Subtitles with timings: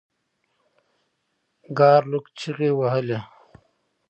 [1.77, 3.19] ګارلوک چیغې وهلې.